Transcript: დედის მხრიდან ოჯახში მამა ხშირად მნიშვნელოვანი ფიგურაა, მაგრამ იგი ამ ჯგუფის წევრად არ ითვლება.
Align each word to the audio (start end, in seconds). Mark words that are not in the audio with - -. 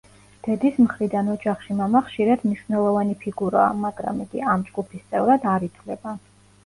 დედის 0.45 0.77
მხრიდან 0.83 1.27
ოჯახში 1.33 1.77
მამა 1.81 2.01
ხშირად 2.07 2.45
მნიშვნელოვანი 2.47 3.15
ფიგურაა, 3.25 3.77
მაგრამ 3.85 4.25
იგი 4.25 4.43
ამ 4.55 4.65
ჯგუფის 4.71 5.05
წევრად 5.13 5.47
არ 5.53 5.67
ითვლება. 5.69 6.17